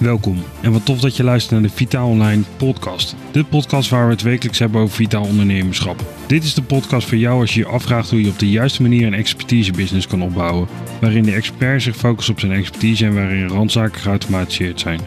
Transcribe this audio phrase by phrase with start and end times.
[0.00, 3.16] Welkom en wat tof dat je luistert naar de Vitaal Online podcast.
[3.32, 6.04] De podcast waar we het wekelijks hebben over vitaal ondernemerschap.
[6.26, 8.82] Dit is de podcast voor jou als je je afvraagt hoe je op de juiste
[8.82, 10.68] manier een expertise-business kan opbouwen.
[11.00, 15.00] Waarin de expert zich focust op zijn expertise en waarin randzaken geautomatiseerd zijn.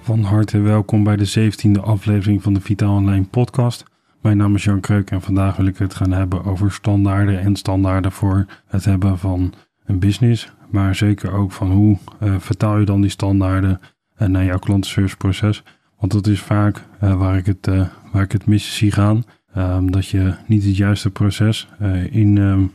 [0.00, 3.84] Van harte welkom bij de 17e aflevering van de Vitaal Online podcast.
[4.20, 7.56] Mijn naam is Jan Kreuk en vandaag wil ik het gaan hebben over standaarden en
[7.56, 9.54] standaarden voor het hebben van
[9.86, 10.52] een business.
[10.70, 13.80] Maar zeker ook van hoe uh, vertaal je dan die standaarden
[14.18, 15.62] uh, naar jouw klantenserviceproces.
[15.98, 17.66] Want dat is vaak uh, waar, ik het,
[18.12, 19.24] waar ik het mis zie gaan.
[19.56, 21.68] Um, dat je niet het juiste proces
[22.10, 22.72] in, um,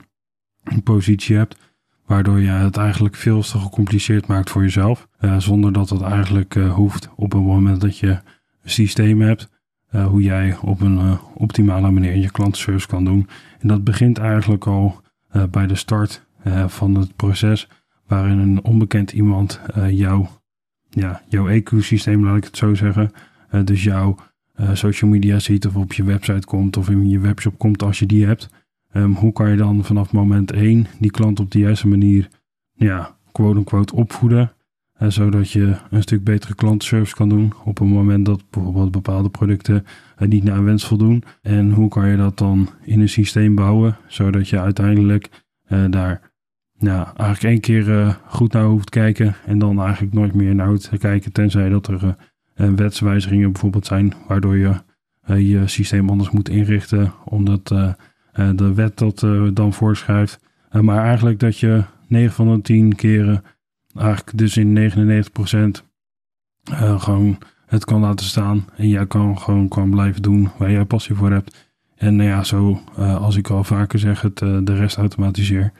[0.84, 1.57] positie hebt.
[2.05, 5.07] Waardoor je het eigenlijk veel te gecompliceerd maakt voor jezelf.
[5.37, 8.21] zonder dat het eigenlijk hoeft op het moment dat je een
[8.63, 9.49] systeem hebt.
[9.91, 13.27] hoe jij op een optimale manier je klantenservice kan doen.
[13.59, 15.01] En dat begint eigenlijk al
[15.49, 17.68] bij de start uh, van het proces
[18.07, 20.26] waarin een onbekend iemand uh, jou,
[20.90, 23.12] ja, jouw ecosysteem, laat ik het zo zeggen,
[23.52, 24.15] uh, dus jouw
[24.74, 28.05] social media ziet of op je website komt of in je webshop komt als je
[28.05, 28.49] die hebt.
[28.93, 32.27] Um, hoe kan je dan vanaf moment 1 die klant op de juiste manier,
[32.74, 34.54] ja, quote-unquote opvoeden,
[34.98, 39.85] zodat je een stuk betere klantenservice kan doen op een moment dat bijvoorbeeld bepaalde producten
[40.18, 41.24] niet naar wens voldoen.
[41.41, 45.30] En hoe kan je dat dan in een systeem bouwen, zodat je uiteindelijk
[45.90, 46.30] daar
[46.90, 50.68] ja, eigenlijk één keer uh, goed naar hoeft kijken en dan eigenlijk nooit meer naar
[50.68, 52.15] hoeft kijken, tenzij dat er
[52.55, 54.74] uh, wetswijzigingen bijvoorbeeld zijn, waardoor je
[55.26, 57.68] je systeem anders moet inrichten, omdat
[58.55, 60.40] de wet dat dan voorschrijft.
[60.71, 63.43] maar eigenlijk dat je 9 van de 10 keren,
[63.96, 64.91] eigenlijk dus in
[65.81, 65.85] 99%
[66.97, 71.16] gewoon het kan laten staan en jij kan gewoon kan blijven doen waar jij passie
[71.16, 71.72] voor hebt.
[71.96, 75.72] En nou ja, zo als ik al vaker zeg, het de rest automatiseer.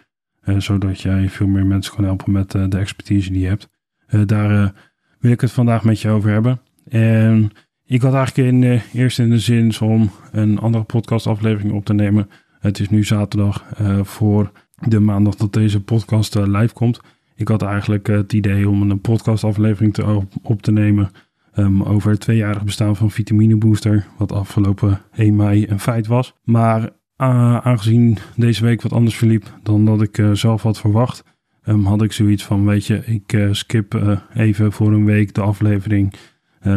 [0.46, 3.70] Uh, zodat jij veel meer mensen kan helpen met uh, de expertise die je hebt.
[4.10, 4.74] Uh, daar
[5.20, 6.62] wil ik het vandaag met je over hebben.
[6.90, 7.52] En
[7.86, 12.30] ik had eigenlijk in, eerst in de zin om een andere podcastaflevering op te nemen.
[12.60, 13.66] Het is nu zaterdag
[14.02, 14.52] voor
[14.88, 17.00] de maandag dat deze podcast live komt.
[17.36, 21.12] Ik had eigenlijk het idee om een podcastaflevering te, op, te nemen
[21.56, 24.08] um, over het tweejarig bestaan van Vitamine Booster.
[24.18, 26.36] Wat afgelopen 1 mei een feit was.
[26.44, 26.90] Maar
[27.22, 31.24] aangezien deze week wat anders verliep dan dat ik uh, zelf had verwacht,
[31.66, 35.42] um, had ik zoiets van: Weet je, ik uh, skip even voor een week de
[35.42, 36.14] aflevering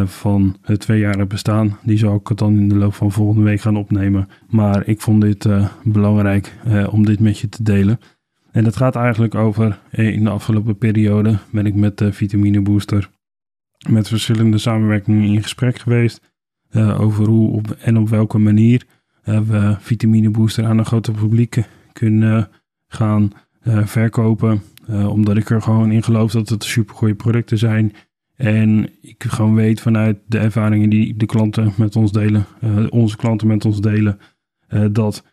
[0.05, 1.79] van het tweejarig bestaan.
[1.83, 4.29] Die zal ik dan in de loop van volgende week gaan opnemen.
[4.49, 5.49] Maar ik vond dit
[5.83, 6.53] belangrijk
[6.91, 8.01] om dit met je te delen.
[8.51, 13.11] En het gaat eigenlijk over: in de afgelopen periode ben ik met de Vitamine Booster
[13.89, 16.21] met verschillende samenwerkingen in gesprek geweest.
[16.99, 18.87] over hoe en op welke manier
[19.25, 21.63] we vitamine booster aan een groter publiek
[21.93, 22.49] kunnen
[22.87, 24.63] gaan uh, verkopen.
[24.89, 27.93] Omdat ik er gewoon in geloof dat het super goede producten zijn.
[28.37, 32.47] En ik gewoon weet vanuit de ervaringen die de klanten met ons delen,
[32.91, 34.19] onze klanten met ons delen,
[34.91, 35.25] dat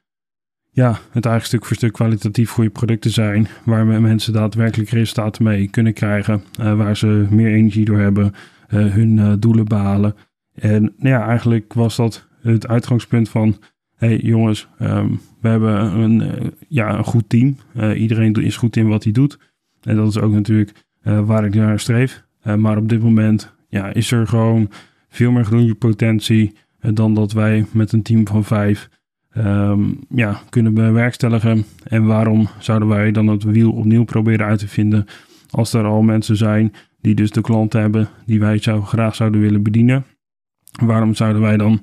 [0.71, 3.47] ja, het eigenlijk stuk voor stuk kwalitatief goede producten zijn.
[3.65, 6.43] Waar mensen daadwerkelijk resultaten mee kunnen krijgen.
[6.57, 8.33] waar ze meer energie door hebben,
[8.67, 10.15] hun doelen behalen.
[10.53, 13.57] En nou ja, eigenlijk was dat het uitgangspunt van
[14.01, 15.09] hey jongens, ehm,
[15.41, 17.55] we hebben een, uh, ja, een goed team.
[17.75, 19.39] Uh, iedereen is goed in wat hij doet.
[19.81, 20.71] En dat is ook natuurlijk
[21.03, 22.23] uh, waar ik naar streef.
[22.57, 24.69] maar op dit moment ja, is er gewoon
[25.09, 28.89] veel meer groeipotentie dan dat wij met een team van vijf
[29.37, 31.65] um, ja, kunnen bewerkstelligen.
[31.83, 35.05] En waarom zouden wij dan het wiel opnieuw proberen uit te vinden
[35.49, 39.41] als er al mensen zijn die dus de klanten hebben die wij zou, graag zouden
[39.41, 40.05] willen bedienen?
[40.85, 41.81] Waarom zouden wij dan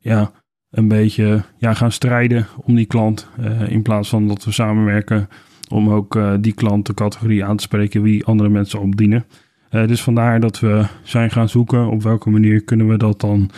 [0.00, 0.32] ja,
[0.70, 3.28] een beetje ja, gaan strijden om die klant.
[3.40, 5.28] Uh, in plaats van dat we samenwerken
[5.68, 9.24] om ook uh, die klantencategorie aan te spreken wie andere mensen opdienen.
[9.70, 13.50] Uh, dus vandaar dat we zijn gaan zoeken op welke manier kunnen we dat dan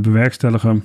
[0.00, 0.84] bewerkstelligen.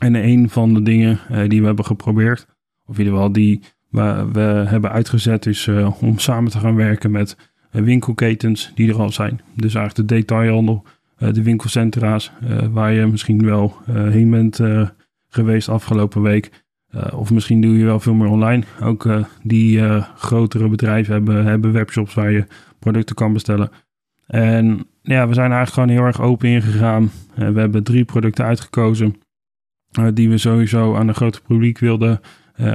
[0.00, 2.46] En een van de dingen die we hebben geprobeerd,
[2.84, 5.68] of in ieder geval die we, we hebben uitgezet, is
[6.00, 7.36] om samen te gaan werken met
[7.70, 9.40] winkelketens die er al zijn.
[9.56, 10.84] Dus eigenlijk de detailhandel,
[11.16, 12.32] de winkelcentra's,
[12.70, 14.60] waar je misschien wel heen bent
[15.34, 16.50] geweest afgelopen week.
[16.94, 18.64] Uh, of misschien doe je wel veel meer online.
[18.82, 22.46] Ook uh, die uh, grotere bedrijven hebben, hebben webshops waar je
[22.78, 23.70] producten kan bestellen.
[24.26, 27.10] En ja, we zijn eigenlijk gewoon heel erg open ingegaan.
[27.34, 29.14] we hebben drie producten uitgekozen
[30.14, 32.20] die we sowieso aan een groter publiek wilden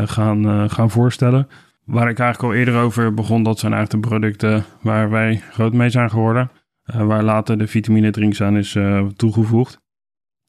[0.06, 1.48] gaan, gaan voorstellen.
[1.86, 5.74] Waar ik eigenlijk al eerder over begon, dat zijn eigenlijk de producten waar wij groot
[5.74, 6.52] mee zijn geworden.
[6.84, 8.78] waar later de vitamine drinks aan is
[9.16, 9.80] toegevoegd.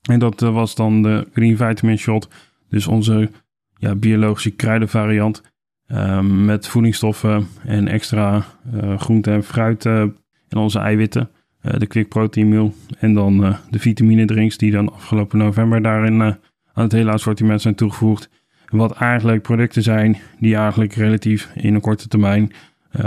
[0.09, 2.29] En dat eh, was dan de Green Vitamin Shot.
[2.69, 3.31] Dus onze
[3.79, 5.43] ja, biologische kruidenvariant.
[5.87, 8.45] Ehm, met voedingsstoffen en extra
[8.75, 10.15] uh, groente en fruit en
[10.57, 11.31] onze eiwitten.
[11.61, 12.75] de Quick Protein Meal.
[12.99, 16.39] En dan de vitamine drinks die dan afgelopen november daarin aan
[16.73, 18.31] het hele assortiment zijn toegevoegd.
[18.69, 22.53] Wat eigenlijk producten zijn die eigenlijk relatief in een korte termijn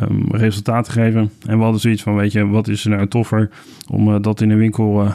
[0.02, 1.32] um, resultaten geven.
[1.46, 3.50] En we hadden zoiets van, weet je, wat is er nou toffer
[3.90, 5.08] om dat in de winkel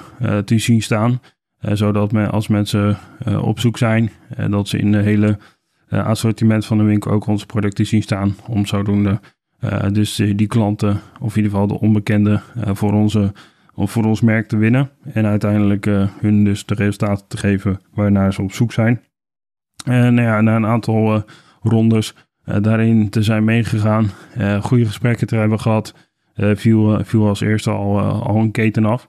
[0.45, 1.21] te zien staan.
[1.61, 2.99] Zodat men, als mensen
[3.41, 4.11] op zoek zijn,
[4.51, 5.39] dat ze in de hele
[5.89, 8.35] assortiment van de winkel ook onze producten zien staan.
[8.47, 9.21] Om zodoende
[9.93, 13.33] dus die klanten, of in ieder geval de onbekende, uh, voor, onze,
[13.75, 14.91] voor ons merk te winnen.
[15.13, 15.85] En uiteindelijk
[16.21, 19.03] hun dus de resultaten te geven waarnaar ze op zoek zijn.
[19.85, 21.25] Nou ja, na een aantal
[21.63, 22.15] rondes
[22.45, 24.11] daarin te zijn meegegaan,
[24.61, 25.95] goede gesprekken te hebben gehad,
[26.35, 29.09] viel, viel als eerste al, al een keten af.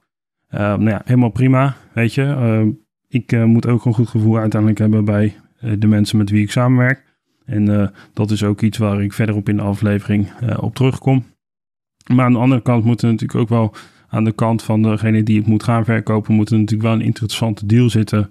[0.50, 2.74] Nou ja, helemaal prima, weet je.
[3.08, 6.52] ik moet ook een goed gevoel uiteindelijk hebben bij eh, de mensen met wie ik
[6.52, 7.04] samenwerk.
[7.46, 11.26] En eh, dat is ook iets waar ik verderop in de aflevering eh, op terugkom.
[12.14, 13.74] Maar aan de andere kant moeten natuurlijk ook wel
[14.08, 17.06] aan de kant van degene die het moet gaan verkopen, moet er natuurlijk wel een
[17.06, 18.30] interessante deal zitten.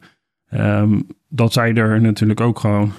[0.50, 2.92] Um, dat zij er natuurlijk ook gewoon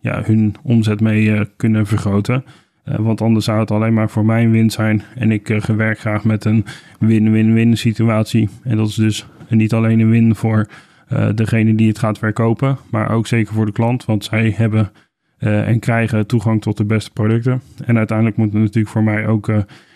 [0.00, 2.44] ja, hun omzet mee kunnen vergroten.
[2.86, 5.02] Want anders zou het alleen maar voor mijn win zijn.
[5.14, 6.64] En ik werk graag met een
[6.98, 8.48] win-win-win situatie.
[8.62, 10.66] En dat is dus niet alleen een win voor
[11.12, 14.90] uh, degene die het gaat verkopen, maar ook zeker voor de klant, want zij hebben
[15.38, 17.60] en krijgen toegang tot de beste producten.
[17.84, 19.52] En uiteindelijk moet er natuurlijk voor mij ook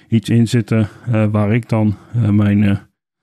[0.09, 0.89] iets in zitten
[1.31, 1.97] waar ik dan
[2.31, 2.81] mijn,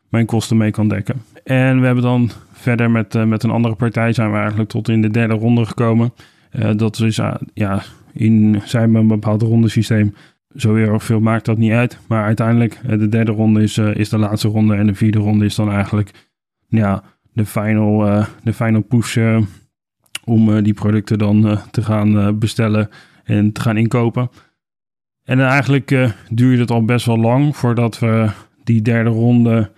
[0.10, 1.22] mijn kosten mee kan dekken.
[1.44, 5.02] En we hebben dan verder met, met een andere partij zijn we eigenlijk tot in
[5.02, 6.14] de derde ronde gekomen.
[6.76, 7.20] dat is
[7.54, 7.82] ja,
[8.18, 10.16] in zijn een bepaald rondesysteem.
[10.56, 12.00] Zo heel erg veel maakt dat niet uit.
[12.08, 14.76] Maar uiteindelijk, de derde ronde is, is de laatste ronde.
[14.76, 16.12] En de vierde ronde is dan eigenlijk
[16.68, 17.04] ja,
[17.34, 19.18] de final, uh, de final push
[20.24, 22.90] om die producten dan te gaan bestellen
[23.24, 24.30] en te gaan inkopen.
[25.24, 28.30] En eigenlijk duurde het al best wel lang voordat we
[28.64, 29.72] die derde ronde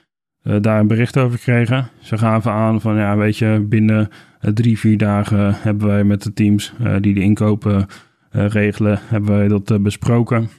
[0.44, 1.90] daar een bericht over kregen.
[2.00, 4.10] Ze gaven aan van ja, weet je, binnen
[4.40, 7.88] drie, vier dagen hebben wij met de teams die de inkopen
[8.30, 10.50] regelen, hebben wij dat besproken.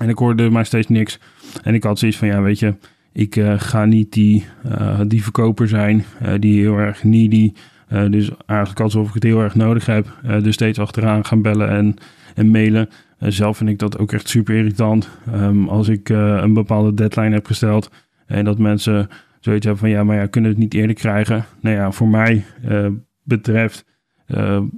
[0.00, 1.18] En ik hoorde maar steeds niks.
[1.62, 2.74] En ik had zoiets van ja, weet je,
[3.12, 4.44] ik uh, ga niet die,
[5.06, 6.04] die verkoper zijn
[6.38, 7.52] die heel erg needy,
[7.88, 11.94] dus eigenlijk alsof ik het heel erg nodig heb, dus steeds achteraan gaan bellen en,
[12.34, 12.88] en mailen.
[13.18, 15.08] zelf vind ik dat ook echt super irritant.
[15.34, 17.90] Um, als ik een bepaalde deadline heb gesteld
[18.26, 19.08] en dat mensen
[19.40, 21.44] zoiets hebben van ja, maar ja, kunnen het niet eerder krijgen.
[21.60, 22.44] Nou ja, voor mij
[23.22, 23.84] betreft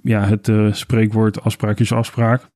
[0.02, 2.52] ja, het spreekwoord afspraak is afspraak.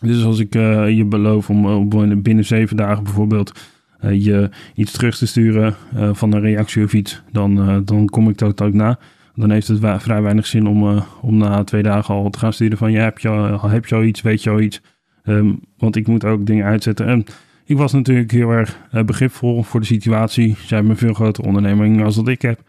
[0.00, 3.52] Dus als ik je beloof om binnen zeven dagen bijvoorbeeld
[4.00, 5.74] je iets terug te sturen
[6.12, 8.98] van een reactie of iets, dan, dan kom ik dat ook na.
[9.34, 12.78] Dan heeft het vrij weinig zin om, om na twee dagen al te gaan sturen
[12.78, 14.80] van ja, heb je al, heb je al iets, weet je al iets.
[15.24, 17.06] Um, want ik moet ook dingen uitzetten.
[17.06, 17.24] En
[17.64, 20.54] ik was natuurlijk heel erg begripvol voor de situatie.
[20.54, 22.60] Zij hebben een veel grotere onderneming als dat ik heb.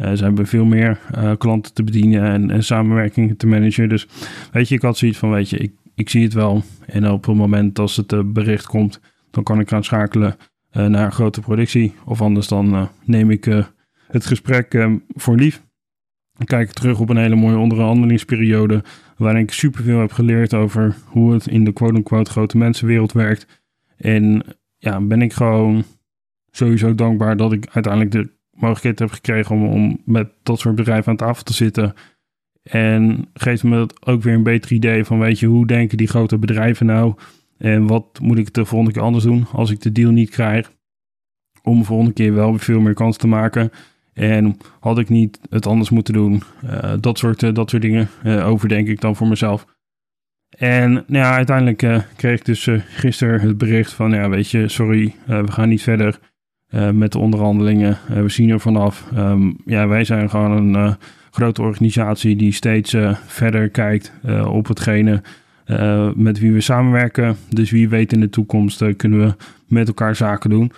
[0.00, 3.88] Uh, ze hebben veel meer uh, klanten te bedienen en, en samenwerkingen te managen.
[3.88, 4.08] Dus
[4.52, 6.62] weet je, ik had zoiets van, weet je, ik, ik zie het wel.
[6.86, 9.00] En op het moment als het bericht komt,
[9.30, 10.36] dan kan ik gaan schakelen
[10.70, 11.94] naar een grote productie.
[12.04, 13.44] Of anders dan neem ik
[14.06, 15.62] het gesprek voor lief.
[16.32, 18.82] Dan kijk terug op een hele mooie onderhandelingsperiode.
[19.16, 23.62] Waarin ik superveel heb geleerd over hoe het in de quote-unquote grote mensenwereld werkt.
[23.96, 24.42] En
[24.78, 25.84] ja, ben ik gewoon
[26.50, 31.10] sowieso dankbaar dat ik uiteindelijk de mogelijkheid heb gekregen om, om met dat soort bedrijven
[31.10, 31.94] aan tafel te zitten.
[32.62, 36.08] En geeft me dat ook weer een beter idee van, weet je, hoe denken die
[36.08, 37.14] grote bedrijven nou?
[37.58, 40.72] En wat moet ik de volgende keer anders doen als ik de deal niet krijg?
[41.62, 43.70] Om de volgende keer wel veel meer kans te maken.
[44.12, 46.42] En had ik niet het anders moeten doen?
[46.64, 49.66] Uh, dat, soort, uh, dat soort dingen uh, overdenk ik dan voor mezelf.
[50.58, 55.14] En nou ja, uiteindelijk kreeg ik dus gisteren het bericht van, ja weet je, sorry,
[55.26, 56.18] we gaan niet verder
[56.92, 57.98] met de onderhandelingen.
[58.08, 59.10] we zien er vanaf.
[59.16, 60.96] Um, ja, wij zijn gewoon een
[61.30, 62.96] grote organisatie die steeds
[63.26, 64.12] verder kijkt
[64.44, 65.22] op hetgene
[65.70, 67.36] uh, met wie we samenwerken.
[67.48, 69.34] Dus wie weet in de toekomst uh, kunnen we
[69.66, 70.72] met elkaar zaken doen.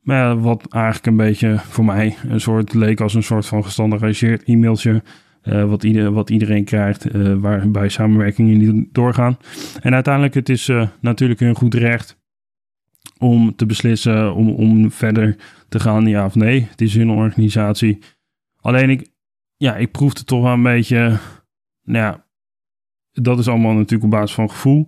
[0.00, 4.42] Maar wat eigenlijk een beetje voor mij een soort leek als een soort van gestandardiseerd
[4.44, 5.02] e-mailtje.
[5.42, 7.06] Uh, wat, wat iedereen krijgt,
[7.40, 9.38] waarbij samenwerkingen niet doorgaan.
[9.80, 12.18] En uiteindelijk het is natuurlijk een goed recht
[13.18, 15.36] om te beslissen om, om verder
[15.68, 16.66] te gaan, ja of nee.
[16.70, 17.98] Het is hun organisatie.
[18.60, 19.08] Alleen ik,
[19.56, 21.18] ja, ik proefde toch wel een beetje,
[21.82, 22.24] nou ja,
[23.12, 24.86] dat is allemaal natuurlijk op basis van gevoel.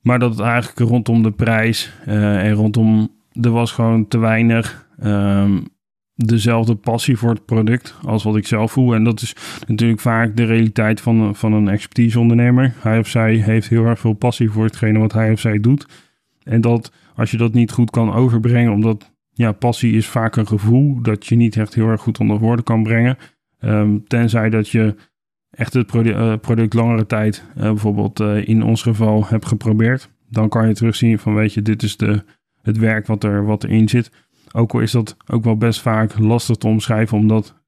[0.00, 3.12] Maar dat het eigenlijk rondom de prijs uh, en rondom.
[3.32, 4.86] Er was gewoon te weinig.
[5.02, 5.72] Um,
[6.16, 8.94] dezelfde passie voor het product als wat ik zelf voel.
[8.94, 12.74] En dat is natuurlijk vaak de realiteit van, van een expertise-ondernemer.
[12.78, 15.86] Hij of zij heeft heel erg veel passie voor hetgene wat hij of zij doet.
[16.44, 20.46] En dat als je dat niet goed kan overbrengen, omdat ja, passie is vaak een
[20.46, 23.16] gevoel dat je niet echt heel erg goed onder woorden kan brengen.
[23.58, 24.94] Ehm, tenzij dat je
[25.50, 30.10] echt het product, uh, product langere tijd, uh, bijvoorbeeld uh, in ons geval, hebt geprobeerd.
[30.28, 32.24] Dan kan je terugzien van weet je, dit is de,
[32.62, 34.10] het werk wat, er, wat erin zit.
[34.52, 37.62] Ook al is dat ook wel best vaak lastig te omschrijven, omdat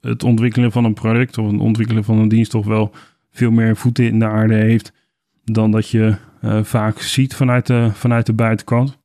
[0.00, 2.92] het ontwikkelen van een product of het ontwikkelen van een dienst toch wel
[3.30, 4.92] veel meer voeten in de aarde heeft
[5.44, 8.98] dan dat je uh, vaak ziet vanuit de, vanuit de buitenkant.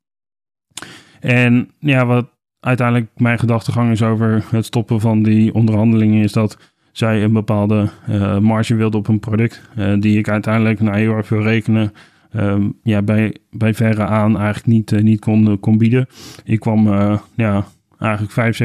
[1.20, 2.29] En ja, wat
[2.60, 6.58] uiteindelijk mijn gedachtegang is over het stoppen van die onderhandelingen, is dat
[6.91, 11.13] zij een bepaalde uh, marge wilde op een product, uh, die ik uiteindelijk na heel
[11.13, 11.94] erg veel rekenen
[12.36, 16.08] um, ja, bij, bij verre aan eigenlijk niet, niet kon, kon bieden.
[16.44, 16.88] Ik kwam
[17.36, 17.67] ja,
[18.00, 18.58] eigenlijk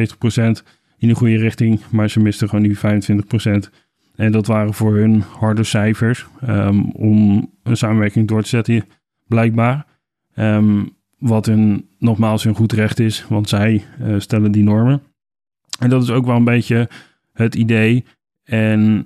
[0.63, 0.67] 75%
[0.99, 3.82] in de goede richting, maar ze misten gewoon die 25%.
[4.17, 8.85] En dat waren voor hun harde cijfers um, om een samenwerking door te zetten,
[9.27, 9.87] blijkbaar.
[10.35, 15.03] Um, wat hun nogmaals hun goed recht is, want zij uh, stellen die normen.
[15.79, 16.89] En dat is ook wel een beetje
[17.33, 18.05] het idee.
[18.45, 19.05] En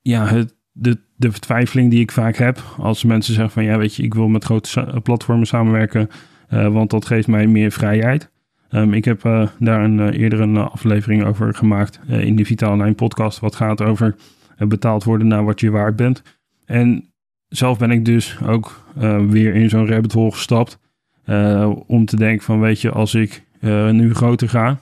[0.00, 3.94] ja, het, de, de vertwijfeling die ik vaak heb als mensen zeggen van ja, weet
[3.94, 6.08] je, ik wil met grote platformen samenwerken,
[6.50, 8.30] uh, want dat geeft mij meer vrijheid.
[8.72, 12.72] Um, ik heb uh, daar een, uh, eerder een aflevering over gemaakt in de Vitaal
[12.72, 14.16] Online podcast, wat gaat over
[14.58, 16.22] betaald worden naar wat je waard bent.
[16.64, 17.12] En
[17.48, 18.84] zelf ben ik dus ook
[19.28, 20.78] weer in zo'n rabbit hole gestapt.
[21.86, 23.44] om te denken van weet je, als ik
[23.90, 24.78] nu groter ga,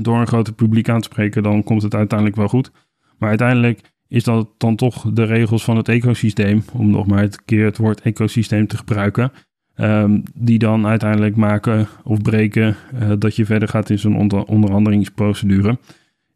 [0.00, 2.70] door een groter publiek aan te spreken, dan komt het uiteindelijk wel goed.
[3.18, 7.44] Maar uiteindelijk is dat dan toch de regels van het ecosysteem, om nog maar een
[7.44, 9.32] keer het woord ecosysteem te gebruiken,
[9.80, 14.44] um, die dan uiteindelijk maken of breken uh, dat je verder gaat in zo'n onder
[14.44, 15.78] onderhandelingsprocedure.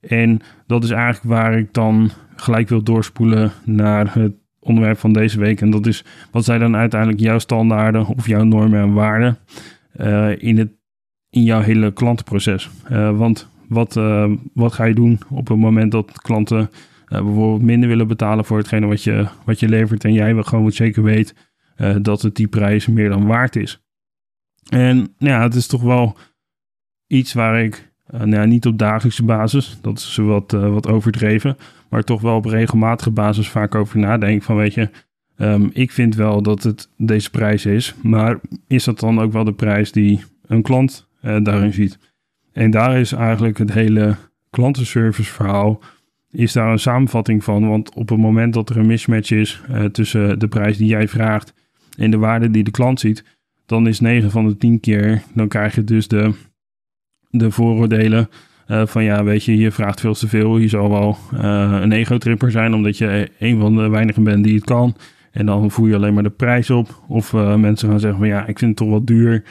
[0.00, 5.38] En dat is eigenlijk waar ik dan gelijk wil doorspoelen naar het onderwerp van deze
[5.38, 5.60] week.
[5.60, 9.38] En dat is wat zijn dan uiteindelijk jouw standaarden of jouw normen en waarden
[10.00, 10.70] uh, in, het,
[11.30, 12.70] in jouw hele klantenproces.
[12.92, 14.00] Uh, want wat,
[14.54, 16.70] wat ga je doen op het moment dat klanten
[17.08, 21.02] bijvoorbeeld minder willen betalen voor hetgene wat je, wat je levert en jij gewoon zeker
[21.02, 21.34] weet
[21.76, 23.82] uh, dat het die prijs meer dan waard is.
[24.68, 26.16] En nou ja, het is toch wel
[27.06, 30.88] iets waar ik uh, nou ja, niet op dagelijkse basis, dat is wat, uh, wat
[30.88, 31.56] overdreven,
[31.88, 34.90] maar toch wel op regelmatige basis vaak over nadenk van weet je,
[35.36, 39.44] um, ik vind wel dat het deze prijs is, maar is dat dan ook wel
[39.44, 41.98] de prijs die een klant daarin ziet?
[42.52, 44.16] En daar is eigenlijk het hele
[44.50, 45.80] klantenservice verhaal
[46.30, 47.68] is daar een samenvatting van.
[47.68, 49.62] Want op het moment dat er een mismatch is
[49.92, 51.54] tussen de prijs die jij vraagt
[51.96, 53.24] en de waarde die de klant ziet,
[53.66, 56.34] dan is 9 van de 10 keer, dan krijg je dus de,
[57.30, 58.28] de vooroordelen
[58.68, 60.58] uh, van ja, weet je, je vraagt veel te veel.
[60.58, 64.54] Je zal wel uh, een ego-tripper zijn, omdat je een van de weinigen bent die
[64.54, 64.96] het kan.
[65.30, 67.02] En dan voer je alleen maar de prijs op.
[67.08, 69.44] Of uh, mensen gaan zeggen van ja, ik vind het toch wat duur.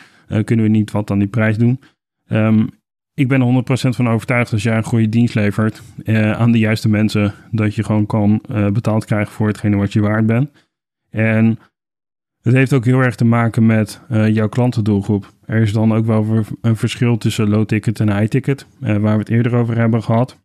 [0.43, 1.79] kunnen we niet wat aan die prijs doen?
[2.27, 2.69] Um,
[3.13, 5.81] ik ben er 100% van overtuigd als jij een goede dienst levert
[6.35, 8.41] aan de juiste mensen, dat je gewoon kan
[8.73, 10.49] betaald krijgen voor hetgene wat je waard bent.
[11.09, 11.59] En
[12.43, 15.31] het heeft ook heel erg te maken met uh, jouw klantendoelgroep.
[15.45, 19.13] Er is dan ook wel een verschil tussen low ticket en high ticket, uh, waar
[19.13, 20.41] we het eerder over hebben gehad.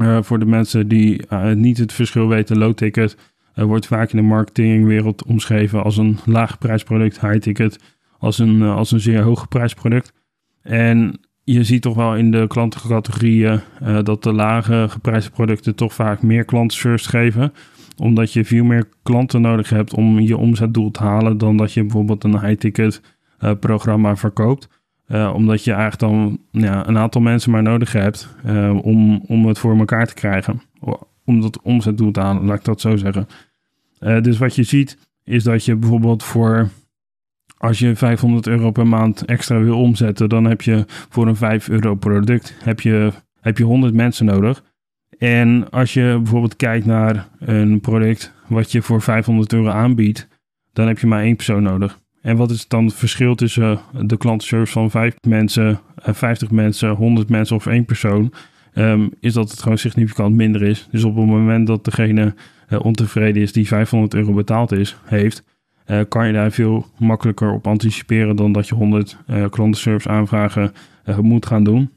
[0.00, 3.16] Uh, voor de mensen die niet het verschil weten, low ticket
[3.54, 7.78] wordt vaak in de marketingwereld omschreven als een laag prijsproduct, high ticket
[8.18, 10.12] als een, als een zeer hoge prijsproduct.
[10.62, 13.60] En je ziet toch wel in de klantencategorieën
[14.02, 17.52] dat de lage geprijsde producten toch vaak meer klantenservice geven
[18.02, 21.80] omdat je veel meer klanten nodig hebt om je omzetdoel te halen dan dat je
[21.80, 23.00] bijvoorbeeld een high-ticket
[23.40, 24.68] uh, programma verkoopt.
[25.08, 29.46] Uh, omdat je eigenlijk dan ja, een aantal mensen maar nodig hebt uh, om, om
[29.46, 30.62] het voor elkaar te krijgen.
[31.24, 33.26] Om dat omzetdoel te halen, laat ik dat zo zeggen.
[33.98, 36.68] dus wat je ziet is dat je bijvoorbeeld voor
[37.56, 41.68] als je 500 euro per maand extra wil omzetten, dan heb je voor een 5
[41.68, 44.62] euro product heb je, heb je 100 mensen nodig.
[45.22, 50.28] En als je bijvoorbeeld kijkt naar een product wat je voor 500 euro aanbiedt,
[50.72, 52.00] dan heb je maar één persoon nodig.
[52.20, 56.90] En wat is dan het verschil tussen de klantenservice van 5 mensen, 50 eh, mensen,
[56.90, 58.32] 100 mensen of één persoon?
[58.74, 60.88] Um, is dat het gewoon significant minder is.
[60.90, 62.34] Dus op het moment dat degene
[62.68, 65.44] uh, ontevreden is die 500 euro betaald is, heeft,
[66.08, 70.72] kan je daar veel makkelijker op anticiperen dan dat je 100 uh, klantenservice aanvragen
[71.20, 71.90] moet gaan doen.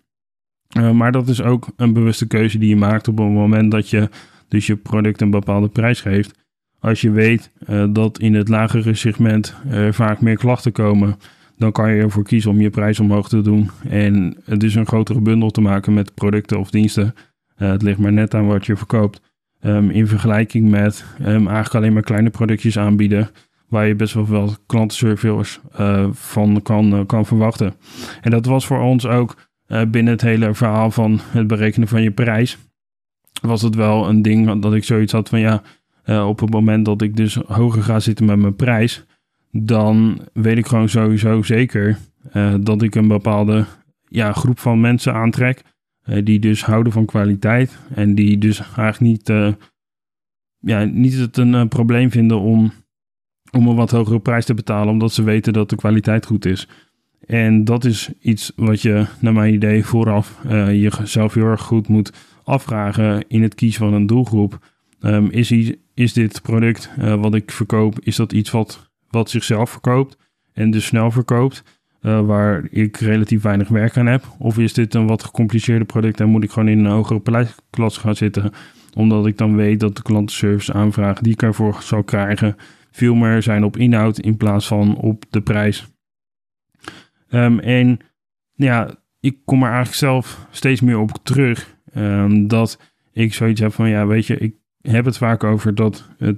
[0.77, 3.89] Uh, maar dat is ook een bewuste keuze die je maakt op het moment dat
[3.89, 4.09] je
[4.47, 6.43] dus je product een bepaalde prijs geeft.
[6.79, 11.15] Als je weet uh, dat in het lagere segment er vaak meer klachten komen,
[11.57, 15.21] dan kan je ervoor kiezen om je prijs omhoog te doen en dus een grotere
[15.21, 17.15] bundel te maken met producten of diensten.
[17.55, 19.21] het ligt maar net aan wat je verkoopt.
[19.65, 23.29] Ehm, in vergelijking met um, eigenlijk alleen maar kleine productjes aanbieden,
[23.67, 27.73] waar je best wel veel klantenservice uh, van kan, kan verwachten.
[28.21, 29.35] En dat was voor ons ook
[29.67, 32.57] binnen het hele verhaal van het berekenen van je prijs.
[33.41, 35.61] Was het wel een ding dat ik zoiets had van ja,
[36.25, 39.05] op het moment dat ik dus hoger ga zitten met mijn prijs,
[39.51, 41.97] dan weet ik gewoon sowieso zeker
[42.33, 43.65] uh, dat ik een bepaalde
[44.07, 45.61] ja, groep van mensen aantrek.
[46.23, 47.77] Die dus houden van kwaliteit.
[47.95, 49.27] En die dus eigenlijk niet,
[50.59, 52.71] ja, niet het een probleem vinden om,
[53.51, 54.93] om een wat hogere prijs te betalen.
[54.93, 56.67] Omdat ze weten dat de kwaliteit goed is.
[57.27, 62.13] En dat is iets wat je, naar mijn idee, vooraf jezelf heel erg goed moet
[62.43, 64.59] afvragen in het kiezen van een doelgroep.
[65.01, 65.51] Um, is,
[65.93, 70.17] is dit product wat ik verkoop, is dat iets wat wat zichzelf verkoopt
[70.53, 71.63] en dus snel verkoopt,
[72.01, 74.27] uh, waar ik relatief weinig werk aan heb?
[74.39, 77.99] Of is dit een wat gecompliceerder product en moet ik gewoon in een hogere prijsklasse
[77.99, 78.51] gaan zitten,
[78.93, 82.55] omdat ik dan weet dat de klantenservice aanvragen die ik ervoor zal krijgen
[82.91, 85.87] veel meer zijn op inhoud in plaats van op de prijs?
[87.35, 87.99] Um, en
[88.53, 92.79] ja, ik kom er eigenlijk zelf steeds meer op terug um, dat
[93.11, 96.37] ik zoiets heb van ja, weet je, ik heb het vaak over dat het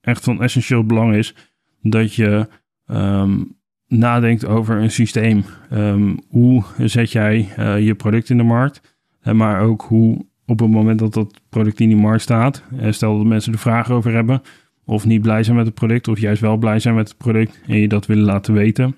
[0.00, 1.34] echt van essentieel belang is
[1.82, 2.48] dat je
[2.86, 3.42] ehm,
[3.86, 5.44] nadenkt over een systeem.
[5.70, 8.96] Ehm, hoe zet jij uh, je product in de markt?
[9.22, 12.92] Uh, maar ook hoe op het moment dat dat product in die markt staat, uh,
[12.92, 14.42] stel dat mensen er vragen over hebben,
[14.84, 17.60] of niet blij zijn met het product, of juist wel blij zijn met het product
[17.66, 18.96] en je dat willen laten weten.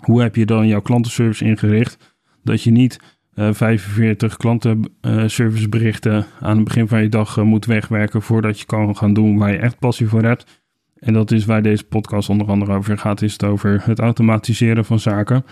[0.00, 2.16] Hoe heb je dan jouw klantenservice ingericht?
[2.42, 2.98] Dat je niet
[3.34, 9.38] 45 klantenserviceberichten aan het begin van je dag moet wegwerken voordat je kan gaan doen
[9.38, 10.64] waar je echt passie voor hebt.
[10.98, 14.84] En dat is waar deze podcast onder andere over gaat, is het over het automatiseren
[14.84, 15.44] van zaken.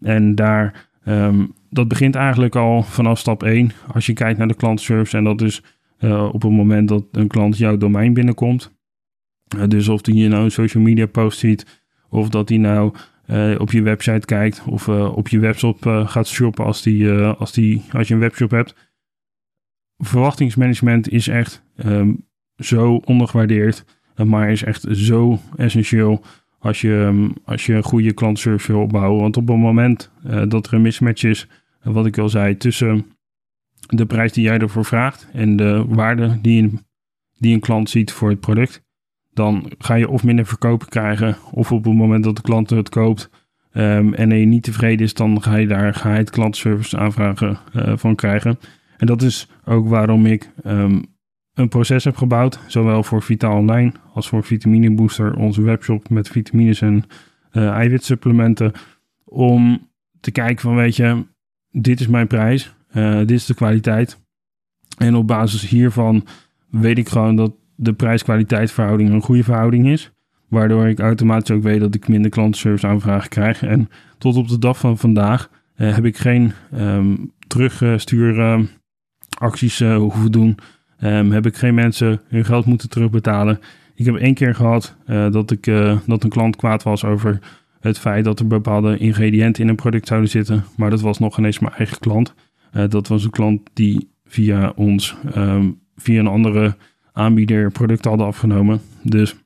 [0.00, 4.54] En daar, um, dat begint eigenlijk al vanaf stap 1, als je kijkt naar de
[4.54, 5.16] klantservice.
[5.16, 5.62] En dat is
[6.00, 8.78] uh, op het moment dat een klant jouw domein binnenkomt.
[9.68, 12.94] Dus of die je nou een social media post ziet, of dat hij nou
[13.58, 18.08] op je website kijkt, of op je webshop gaat shoppen als, die, als, die, als
[18.08, 18.74] je een webshop hebt.
[19.96, 23.84] Verwachtingsmanagement is echt um, zo ondergewaardeerd.
[24.24, 26.24] Maar is echt zo essentieel
[26.58, 29.20] als je, ehm, als je een goede klantservice wil opbouwen.
[29.20, 30.10] Want op het moment
[30.48, 31.48] dat er een mismatch is,
[31.82, 33.06] wat ik al zei, tussen
[33.86, 36.80] de prijs die jij ervoor vraagt en de waarde die een,
[37.38, 38.82] die een klant ziet voor het product,
[39.32, 42.88] dan ga je of minder verkopen krijgen, of op het moment dat de klant het
[42.88, 43.30] koopt
[43.72, 47.92] um, en hij niet tevreden is, dan ga je daar je het klantservice aanvragen uh,
[47.96, 48.58] van krijgen.
[48.96, 51.04] En dat is ook waarom ik um,
[51.54, 56.28] een proces heb gebouwd, zowel voor Vitaal Online als voor Vitamine Booster, onze webshop met
[56.28, 57.04] vitamines en
[57.52, 58.72] uh, eiwitsupplementen,
[59.24, 59.88] om
[60.20, 61.26] te kijken van weet je,
[61.70, 64.20] dit is mijn prijs, uh, dit is de kwaliteit.
[64.98, 66.26] En op basis hiervan
[66.70, 70.10] weet ik gewoon dat de prijs-kwaliteit verhouding een goede verhouding is.
[70.48, 73.62] Waardoor ik automatisch ook weet dat ik minder klantenservice aanvragen krijg.
[73.62, 73.88] En
[74.18, 80.58] tot op de dag van vandaag uh, heb ik geen um, terugstuuracties uh, hoeven doen
[81.04, 83.60] Um, heb ik geen mensen hun geld moeten terugbetalen.
[83.94, 85.64] Ik heb één keer gehad uh, dat, ik,
[86.06, 87.38] dat een klant kwaad was over
[87.80, 90.64] het feit dat er bepaalde ingrediënten in een product zouden zitten.
[90.76, 92.34] Maar dat was nog ineens mijn eigen klant.
[92.88, 96.76] Dat was een klant die via ons, um, via een andere
[97.12, 98.80] aanbieder producten hadden afgenomen.
[99.02, 99.36] Dus,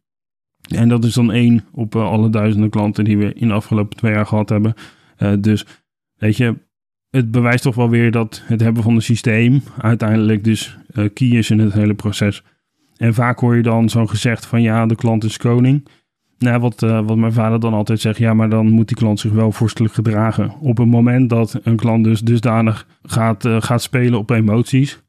[0.75, 4.13] en dat is dan één op alle duizenden klanten die we in de afgelopen twee
[4.13, 4.75] jaar gehad hebben.
[5.41, 5.67] dus
[6.17, 6.55] weet je,
[7.11, 11.29] het bewijst toch wel weer dat het hebben van een systeem uiteindelijk dus uh, key
[11.29, 12.43] is in het hele proces.
[12.97, 15.87] En vaak hoor je dan zo'n gezegd van ja, de klant is koning.
[16.39, 19.33] Nou, wat, wat mijn vader dan altijd zegt, ja, maar dan moet die klant zich
[19.33, 20.53] wel vorstelijk gedragen.
[20.61, 25.03] Op het moment dat een klant dus dusdanig gaat, gaat spelen op emoties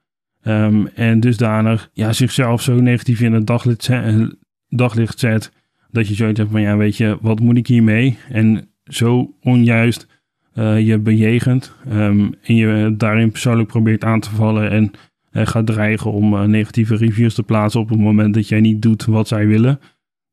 [0.47, 4.35] um, en dusdanig ja, zichzelf zo negatief in het daglicht zet,
[4.69, 5.51] daglicht zet,
[5.91, 8.17] dat je zoiets hebt van ja, weet je, wat moet ik hiermee?
[8.29, 10.07] En zo onjuist
[10.55, 14.91] uh, je bejegent um, en je daarin persoonlijk probeert aan te vallen en
[15.31, 19.05] uh, gaat dreigen om negatieve reviews te plaatsen op het moment dat jij niet doet
[19.05, 19.79] wat zij willen,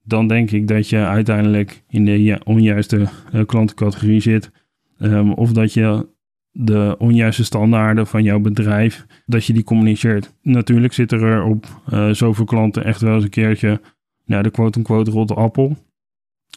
[0.05, 3.07] dan denk ik dat je uiteindelijk in de onjuiste
[3.47, 4.51] klantencategorie zit.
[5.01, 6.07] Um, of dat je
[6.53, 10.35] de onjuiste standaarden van jouw bedrijf, dat je die communiceert.
[10.43, 11.67] Natuurlijk zitten er op
[12.13, 13.81] zoveel klanten echt wel eens een keertje
[14.25, 15.77] nou, de quote-unquote rotte appel.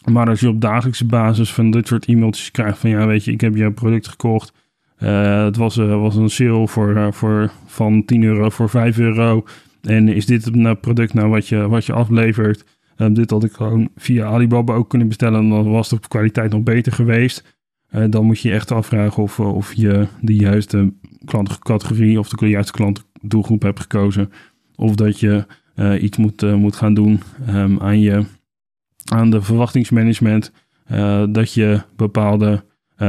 [0.04, 3.32] Maar als je op dagelijkse basis van dit soort e-mailtjes krijgt van ja, weet je,
[3.32, 4.52] ik heb jouw product gekocht.
[4.98, 9.44] Uh, het was, uh, was een sale voor, voor, van 10 euro voor 5 euro.
[9.82, 12.64] En is dit het product nou wat je, wat je aflevert?
[12.96, 15.48] Ehm, dit had ik gewoon via Alibaba ook kunnen bestellen.
[15.48, 17.55] Dan was de kwaliteit nog beter geweest.
[17.94, 20.92] Uh, dan moet je echt afvragen of, of je de juiste
[21.24, 24.32] klantcategorie of de juiste klantdoelgroep hebt gekozen.
[24.76, 25.46] Of dat je
[25.76, 28.24] uh, iets moet, moet gaan doen um, aan, je,
[29.04, 30.52] aan de verwachtingsmanagement.
[31.28, 32.64] dat je bepaalde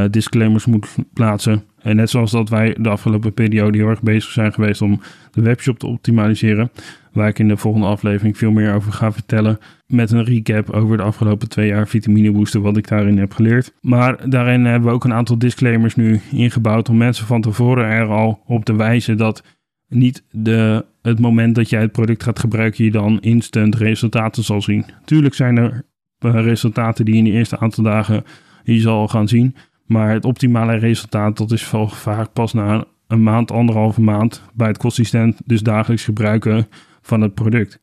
[0.09, 1.63] disclaimers moet plaatsen.
[1.87, 5.41] En net zoals dat wij de afgelopen periode heel erg bezig zijn geweest om de
[5.41, 6.71] webshop te optimaliseren.
[7.11, 9.57] Waar ik in de volgende aflevering veel meer over ga vertellen.
[9.85, 13.73] Met een recap over de afgelopen twee jaar vitamine booster, wat ik daarin heb geleerd.
[13.81, 18.07] Maar daarin hebben we ook een aantal disclaimers nu ingebouwd om mensen van tevoren er
[18.07, 19.43] al op te wijzen dat
[19.87, 24.61] niet de, het moment dat jij het product gaat gebruiken, je dan instant resultaten zal
[24.61, 24.85] zien.
[25.05, 25.85] Tuurlijk zijn er
[26.19, 28.23] eh, resultaten die in de eerste aantal dagen
[28.63, 29.55] je zal gaan zien.
[29.87, 34.77] Maar het optimale resultaat, dat is vaak pas na een maand, anderhalve maand bij het
[34.77, 36.67] consistent, dus dagelijks gebruiken
[37.01, 37.79] van het product.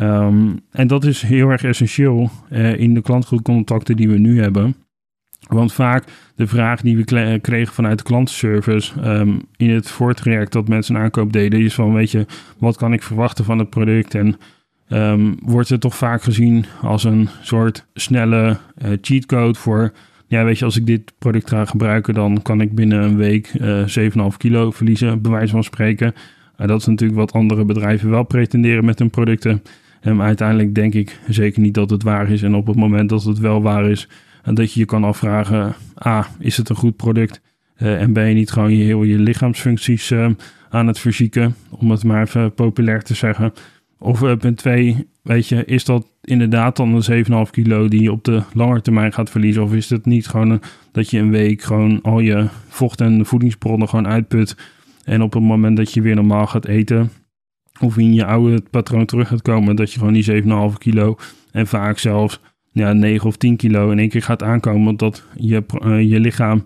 [0.00, 4.74] Um, en dat is heel erg essentieel uh, in de klantgroepcontacten die we nu hebben.
[5.48, 10.68] Want vaak de vraag die we kregen vanuit de klantenservice um, in het voortraject dat
[10.68, 12.26] mensen een aankoop deden, is van weet je,
[12.58, 14.14] wat kan ik verwachten van het product?
[14.14, 14.36] En
[14.88, 19.92] um, wordt het toch vaak gezien als een soort snelle uh, cheatcode voor
[20.30, 23.52] ja, weet je, als ik dit product ga gebruiken, dan kan ik binnen een week
[23.60, 26.14] uh, 7,5 kilo verliezen, bij wijze van spreken.
[26.58, 29.62] Uh, dat is natuurlijk wat andere bedrijven wel pretenderen met hun producten.
[30.00, 32.42] En uiteindelijk denk ik zeker niet dat het waar is.
[32.42, 34.08] En op het moment dat het wel waar is,
[34.48, 35.74] uh, dat je je kan afvragen:
[36.06, 37.40] A, is het een goed product?
[37.76, 40.12] En ben je niet gewoon je, heel je lichaamsfuncties
[40.68, 43.52] aan het verzieken, om het maar even populair te zeggen?
[44.02, 48.12] Of uh, punt 2, weet je, is dat inderdaad dan een 7,5 kilo die je
[48.12, 49.62] op de lange termijn gaat verliezen?
[49.62, 50.60] Of is het niet gewoon
[50.92, 54.56] dat je een week gewoon al je vocht en voedingsbronnen gewoon uitput
[55.04, 57.10] en op het moment dat je weer normaal gaat eten
[57.80, 61.16] of in je oude patroon terug gaat komen, dat je gewoon die 7,5 kilo
[61.52, 62.40] en vaak zelfs
[62.72, 66.64] ja, 9 of 10 kilo in één keer gaat aankomen, omdat je, uh, je lichaam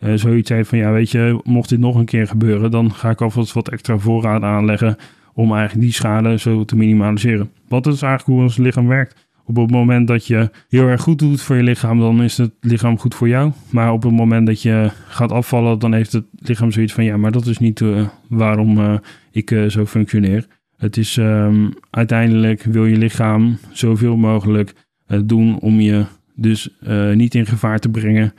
[0.00, 3.10] uh, zoiets heeft van ja, weet je, mocht dit nog een keer gebeuren, dan ga
[3.10, 4.96] ik alvast wat extra voorraad aanleggen
[5.34, 7.50] om eigenlijk die schade zo te minimaliseren.
[7.68, 9.22] Wat is eigenlijk hoe ons lichaam werkt.
[9.46, 12.50] Op het moment dat je heel erg goed doet voor je lichaam, dan is het
[12.60, 13.52] lichaam goed voor jou.
[13.70, 17.16] Maar op het moment dat je gaat afvallen, dan heeft het lichaam zoiets van ja,
[17.16, 18.94] maar dat is niet uh, waarom uh,
[19.30, 20.46] ik uh, zo functioneer.
[20.76, 24.72] Het is um, uiteindelijk wil je lichaam zoveel mogelijk
[25.24, 26.78] doen om je dus
[27.14, 28.32] niet in gevaar te brengen.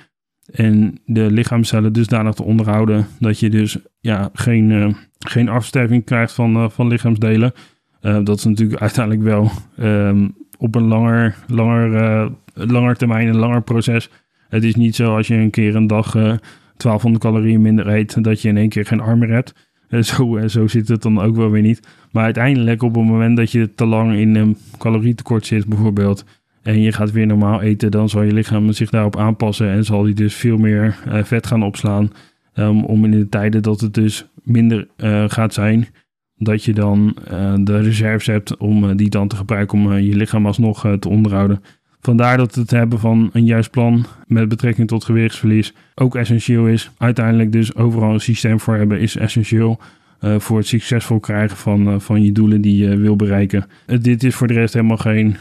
[0.52, 4.96] En de lichaamcellen dusdanig te onderhouden dat je dus ja, geen
[5.28, 7.54] geen afsterving krijgt van, uh, van lichaamsdelen.
[8.02, 13.38] Uh, dat is natuurlijk uiteindelijk wel um, op een langer, langer, uh, langer termijn een
[13.38, 14.10] langer proces.
[14.50, 18.42] Het is niet zo als je een keer een dag 1200 calorieën minder eet, dat
[18.42, 19.54] je in één keer geen arm meer hebt.
[20.02, 21.88] zo, zo zit het dan ook wel weer niet.
[22.12, 26.26] Maar uiteindelijk op het moment dat je te lang in een calorietekort zit bijvoorbeeld...
[26.66, 29.70] en je gaat weer normaal eten, dan zal je lichaam zich daarop aanpassen...
[29.70, 32.12] en zal die dus veel meer vet gaan opslaan...
[32.60, 35.88] Um, om in de tijden dat het dus minder uh, gaat zijn,
[36.36, 40.46] dat je dan uh, de reserves hebt om die dan te gebruiken om je lichaam
[40.46, 41.62] alsnog te onderhouden.
[42.00, 46.92] Vandaar dat het hebben van een juist plan met betrekking tot gewichtsverlies ook essentieel is.
[46.98, 49.80] Uiteindelijk dus overal een systeem voor hebben is essentieel.
[50.22, 53.66] Uh, voor het succesvol krijgen van, uh, van je doelen die je wil bereiken.
[53.88, 55.36] Uh, dit is voor de rest helemaal geen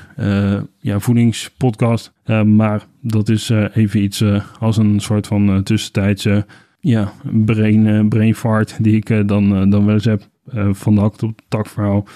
[0.78, 2.12] ja, voedingspodcast.
[2.46, 4.24] maar dat is even iets
[4.58, 6.46] als een soort van tussentijdse
[6.80, 10.28] ja, brain, brain fart die ik dan, dan wel eens heb
[10.72, 12.06] van de hak op tak verhaal.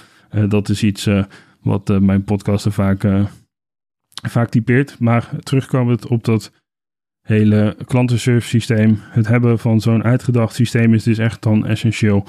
[0.48, 1.08] dat is iets
[1.62, 3.04] wat mijn podcasten vaak,
[4.28, 4.96] vaak typeert.
[4.98, 6.52] Maar terugkomend op dat
[7.28, 8.98] hele klantenservice systeem.
[9.00, 12.26] Het hebben van zo'n uitgedacht systeem is dus echt dan essentieel.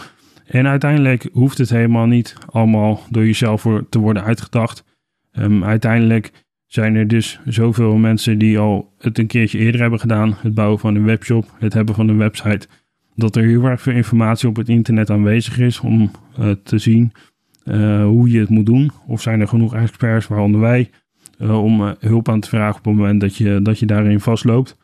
[0.50, 4.84] En uiteindelijk hoeft het helemaal niet allemaal door jezelf te worden uitgedacht.
[5.32, 6.32] Um, uiteindelijk
[6.66, 10.38] zijn er dus zoveel mensen die al het een keertje eerder hebben gedaan.
[10.42, 12.68] Het bouwen van een webshop, het hebben van een website.
[13.16, 17.12] Dat er heel erg veel informatie op het internet aanwezig is om uh, te zien
[17.66, 18.92] uh, hoe je het moet doen.
[19.08, 20.90] Of zijn er genoeg experts, waaronder wij,
[21.40, 24.78] uh, om hulp aan te vragen op het moment dat je, dat je daarin vastloopt.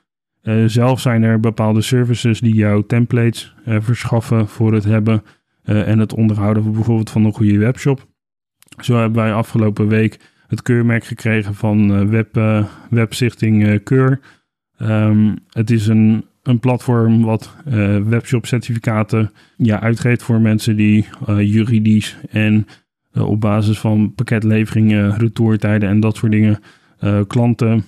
[0.65, 5.23] zelf zijn er bepaalde services die jou templates verschaffen voor het hebben
[5.65, 8.07] en het onderhouden bijvoorbeeld van een goede webshop.
[8.83, 14.19] Zo hebben wij afgelopen week het keurmerk gekregen van uh, web, uh, webzichting uh, Keur.
[14.81, 17.55] Um, het is een, een platform wat
[18.03, 22.65] webshop certificaten ja, uitgeeft voor mensen die juridisch en
[23.13, 26.59] op basis van pakketleveringen, retourtijden en dat soort dingen
[27.27, 27.83] klanten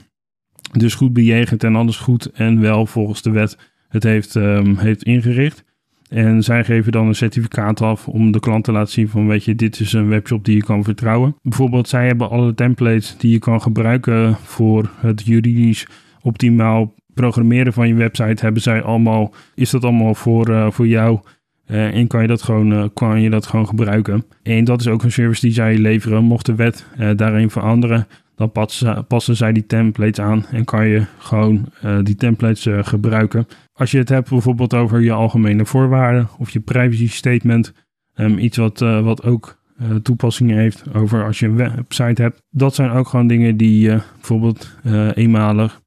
[0.71, 5.03] dus goed bejegend en alles goed en wel volgens de wet het heeft, um, heeft
[5.03, 5.63] ingericht.
[6.10, 9.43] En zij geven dan een certificaat af om de klant te laten zien van weet
[9.43, 11.36] je, dit is een webshop die je kan vertrouwen.
[11.41, 15.88] Bijvoorbeeld, zij hebben alle templates die je kan gebruiken voor het juridisch
[16.22, 18.43] optimaal programmeren van je website.
[18.43, 21.20] Hebben zij allemaal, is dat allemaal voor, uh, voor jou?
[21.67, 24.26] Uh, en kan je, dat gewoon, uh, kan je dat gewoon gebruiken.
[24.43, 26.24] En dat is ook een service die zij leveren.
[26.24, 31.06] Mocht de wet daarin veranderen, dan passen, passen zij die templates aan en kan je
[31.17, 31.65] gewoon
[32.04, 33.47] die templates gebruiken.
[33.73, 37.73] Als je het hebt bijvoorbeeld over je algemene voorwaarden of je privacy statement,
[38.15, 39.58] um, iets wat, uh, wat ook
[40.02, 42.41] toepassingen heeft over als je een website hebt.
[42.50, 44.78] Dat zijn ook gewoon dingen die je bijvoorbeeld
[45.13, 45.82] eenmalig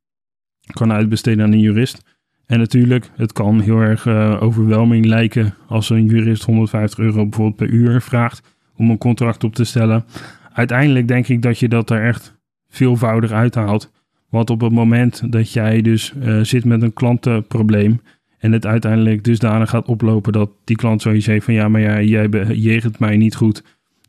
[0.72, 2.02] kan uitbesteden aan een jurist.
[2.46, 4.06] En natuurlijk, het kan heel erg
[4.40, 9.54] overweldigend lijken als een jurist 150 euro bijvoorbeeld per uur vraagt om een contract op
[9.54, 10.04] te stellen.
[10.52, 12.39] Uiteindelijk denk ik dat je dat er echt
[12.70, 13.90] veelvoudig uithaalt.
[14.28, 18.00] Want op het moment dat jij dus uh, zit met een klantenprobleem
[18.38, 22.00] en het uiteindelijk dusdanig gaat oplopen dat die klant zoiets heeft van ja, maar ja,
[22.00, 23.64] jij bejegent mij niet goed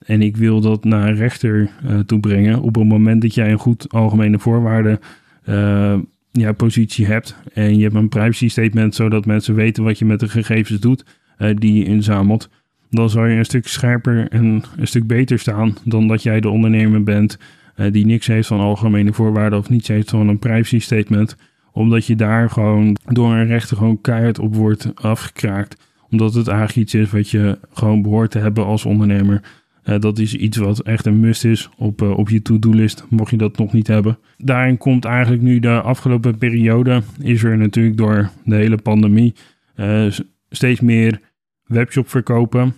[0.05, 2.61] en ik wil dat naar een rechter uh, toe brengen.
[2.61, 4.99] Op het moment dat jij een goed algemene voorwaarden
[5.49, 5.95] uh,
[6.31, 10.19] ja, positie hebt en je hebt een privacy statement zodat mensen weten wat je met
[10.19, 11.05] de gegevens doet
[11.55, 12.49] die je inzamelt,
[12.89, 16.49] dan zal je een stuk scherper en een stuk beter staan dan dat jij de
[16.49, 17.37] ondernemer bent
[17.91, 21.35] die niks heeft van algemene voorwaarden of niets heeft van een privacy statement.
[21.71, 25.89] Omdat je daar gewoon door een rechter gewoon keihard op wordt afgekraakt.
[26.09, 29.41] Omdat het eigenlijk iets is wat je gewoon behoort te hebben als ondernemer.
[29.85, 33.31] Uh, dat is iets wat echt een must is op, uh, op je to-do-list, mocht
[33.31, 34.17] je dat nog niet hebben.
[34.37, 39.33] Daarin komt eigenlijk nu de afgelopen periode, is er natuurlijk door de hele pandemie
[40.49, 41.19] steeds meer
[41.63, 42.75] webshop verkopen.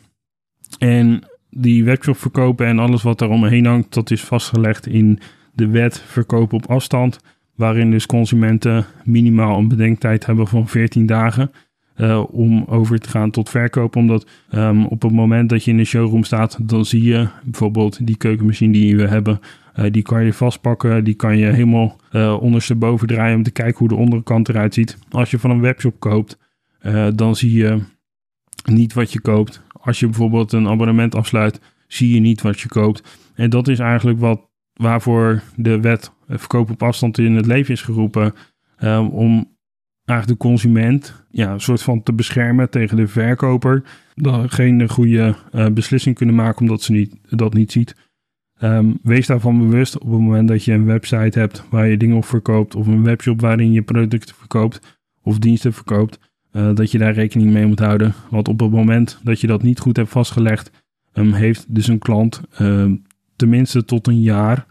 [0.77, 1.23] En
[1.55, 5.19] die webshop verkopen en alles wat daar omheen hangt, dat is vastgelegd in
[5.53, 7.19] de wet verkopen op afstand.
[7.55, 11.51] Waarin dus consumenten minimaal een bedenktijd hebben van 14 dagen.
[11.97, 13.95] Uh, om over te gaan tot verkoop.
[13.95, 18.07] Omdat um, op het moment dat je in de showroom staat, dan zie je bijvoorbeeld
[18.07, 19.39] die keukenmachine die we hebben.
[19.75, 23.77] Uh, die kan je vastpakken, die kan je helemaal uh, ondersteboven draaien om te kijken
[23.77, 24.97] hoe de onderkant eruit ziet.
[25.09, 26.37] Als je van een webshop koopt,
[27.15, 27.79] dan zie je
[28.65, 32.67] niet wat je koopt als je bijvoorbeeld een abonnement afsluit, zie je niet wat je
[32.67, 33.19] koopt.
[33.35, 37.81] En dat is eigenlijk wat, waarvoor de wet verkoop op afstand in het leven is
[37.81, 38.33] geroepen.
[38.79, 39.51] Um, om
[40.05, 43.83] eigenlijk de consument ja, een soort van te beschermen tegen de verkoper.
[44.15, 47.95] Dat geen goede uh, beslissing kunnen maken omdat ze niet, dat niet ziet.
[48.61, 52.17] Um, wees daarvan bewust op het moment dat je een website hebt waar je dingen
[52.17, 52.75] op verkoopt.
[52.75, 56.19] Of een webshop waarin je producten verkoopt of diensten verkoopt.
[56.53, 58.13] Uh, dat je daar rekening mee moet houden.
[58.29, 60.71] Want op het moment dat je dat niet goed hebt vastgelegd,
[61.13, 62.91] um, heeft dus een klant uh,
[63.35, 64.65] tenminste tot een jaar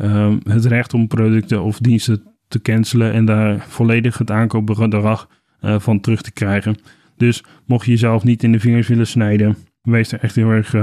[0.00, 5.28] uh, het recht om producten of diensten te cancelen en daar volledig het aankoopbedrag
[5.60, 6.76] uh, van terug te krijgen.
[7.16, 10.74] Dus mocht je jezelf niet in de vingers willen snijden, wees er echt heel erg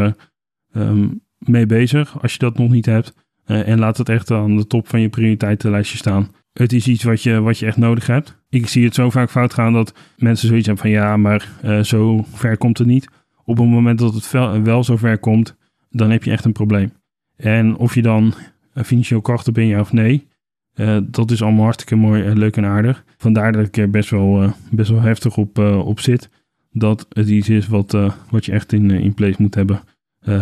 [0.73, 3.13] um, mee bezig als je dat nog niet hebt.
[3.45, 6.29] en laat het echt aan de top van je prioriteitenlijstje staan
[6.60, 8.36] het is iets wat je, wat je echt nodig hebt.
[8.50, 11.80] Ik zie het zo vaak fout gaan dat mensen zoiets hebben van ja, maar uh,
[11.80, 13.08] zo ver komt het niet.
[13.44, 15.56] Op het moment dat het wel, wel zo ver komt,
[15.89, 16.91] dan heb je echt een probleem.
[17.36, 18.34] En of je dan
[18.74, 20.28] financieel krachtig ben ja of nee,
[20.76, 23.04] uh, dat is allemaal hartstikke mooi en leuk en aardig.
[23.18, 26.30] Vandaar dat ik er best wel, best wel heftig op, op zit.
[26.72, 27.98] Dat het iets is wat,
[28.30, 29.82] wat je echt in, in place moet hebben.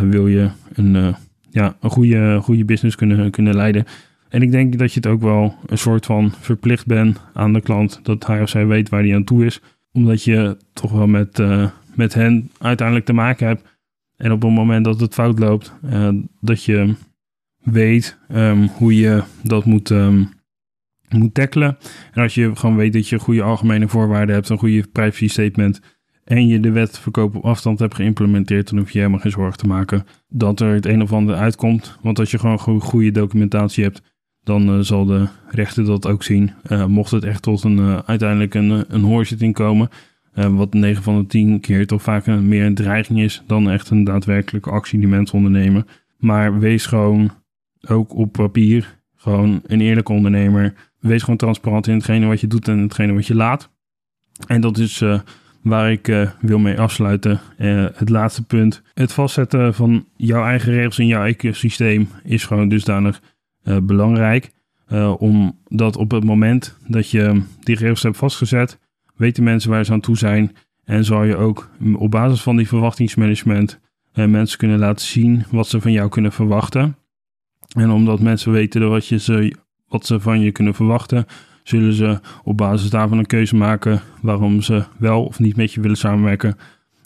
[0.02, 1.16] wil je een,
[1.50, 3.86] ja, een goede, goede business kunnen, kunnen leiden.
[4.34, 7.62] En ik denk dat je het ook wel een soort van verplicht bent aan de
[7.62, 9.62] klant dat hij of zij weet waar hij aan toe is.
[9.92, 13.80] Omdat je toch wel met, uh, met hen uiteindelijk te maken hebt.
[14.18, 16.96] En op het moment dat het fout loopt, uh, dat je
[17.58, 20.30] weet um, hoe je dat moet, um,
[21.10, 21.78] moet tackelen.
[22.12, 25.82] En als je gewoon weet dat je goede algemene voorwaarden hebt, een goede privacy statement
[26.24, 29.58] en je de wet verkoop op afstand hebt geïmplementeerd, dan hoef je helemaal geen zorgen
[29.58, 31.98] te maken dat er het een of ander uitkomt.
[32.02, 34.13] Want als je gewoon goede documentatie hebt,
[34.44, 36.52] dan uh, zal de rechter dat ook zien.
[36.72, 39.90] Uh, mocht het echt tot een, uh, uiteindelijk een, een hoorzitting komen,
[40.34, 43.90] wat 9 van de 10 keer toch vaak een, meer een dreiging is dan echt
[43.90, 45.88] een daadwerkelijke actie die mensen ondernemen.
[46.18, 47.32] Maar wees gewoon
[47.88, 50.74] ook op papier gewoon een eerlijke ondernemer.
[51.00, 53.70] Wees gewoon transparant in hetgene wat je doet en hetgene wat je laat.
[54.48, 55.04] En dat is
[55.62, 57.40] waar ik wil mee afsluiten.
[57.96, 58.82] het laatste punt.
[58.94, 63.22] Het vastzetten van jouw eigen regels in jouw ecosysteem is gewoon dusdanig
[63.64, 64.52] uh, belangrijk.
[64.90, 68.80] Uh, omdat op het moment dat je die regels hebt vastgezet,
[69.16, 70.56] weten mensen waar ze aan toe zijn.
[70.84, 73.80] En zal je ook op basis van die verwachtingsmanagement
[74.14, 76.98] uh, mensen kunnen laten zien wat ze van jou kunnen verwachten.
[77.76, 79.56] En omdat mensen weten wat, je ze,
[79.88, 81.26] wat ze van je kunnen verwachten,
[81.64, 85.82] zullen ze op basis daarvan een keuze maken waarom ze wel of niet met je
[85.82, 86.58] willen samenwerken.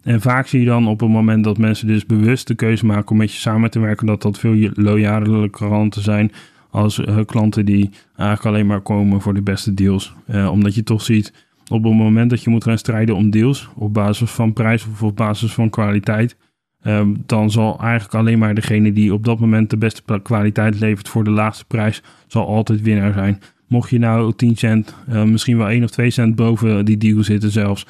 [0.07, 3.11] En vaak zie je dan op het moment dat mensen dus bewust de keuze maken
[3.11, 6.31] om met je samen te werken, dat dat veel loyalere klanten zijn
[6.69, 10.13] als uh, klanten die eigenlijk alleen maar komen voor de beste deals.
[10.29, 11.33] Uh, omdat je toch ziet,
[11.69, 15.03] op het moment dat je moet gaan strijden om deals, op basis van prijs of
[15.03, 16.37] op basis van kwaliteit,
[16.83, 21.09] um, dan zal eigenlijk alleen maar degene die op dat moment de beste kwaliteit levert
[21.09, 23.39] voor de laagste prijs, zal altijd winnaar zijn.
[23.67, 27.23] Mocht je nou 10 cent, uh, misschien wel 1 of 2 cent boven die deal
[27.23, 27.85] zitten zelfs,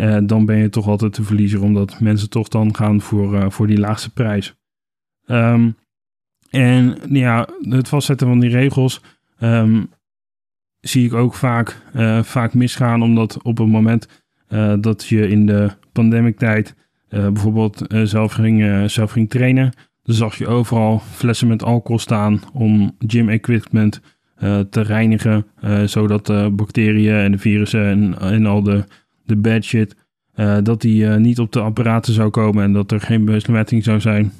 [0.00, 3.44] uh, dan ben je toch altijd de verliezer, omdat mensen toch dan gaan voor, uh,
[3.48, 4.54] voor die laagste prijs.
[5.26, 5.76] Um,
[6.50, 9.00] en ja, het vastzetten van die regels
[9.40, 9.90] um,
[10.80, 11.82] zie ik ook vaak,
[12.22, 14.08] vaak misgaan, omdat op het moment
[14.80, 16.74] dat je in de pandemic tijd
[17.08, 22.96] bijvoorbeeld zelf, ging, zelf ging trainen, dan zag je overal flessen met alcohol staan om
[22.98, 24.00] gym equipment
[24.70, 25.46] te reinigen.
[25.64, 28.84] Uh, zodat de bacteriën en de virussen en, en al de,
[29.24, 29.96] de bad shit.
[30.36, 34.00] Uh, dat die niet op de apparaten zou komen en dat er geen besmetting zou
[34.00, 34.32] zijn.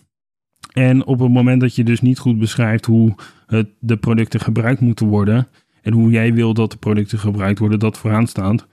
[0.73, 3.15] En op het moment dat je dus niet goed beschrijft hoe
[3.47, 5.49] het, de producten gebruikt moeten worden.
[5.83, 8.67] En hoe jij wil dat de producten gebruikt worden, dat vooraanstaand.